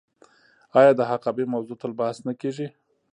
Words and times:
آیا 0.79 0.91
د 0.95 1.01
حقابې 1.11 1.45
موضوع 1.53 1.75
تل 1.81 1.91
بحث 1.99 2.17
نه 2.27 2.33
کیږي؟ 2.41 2.67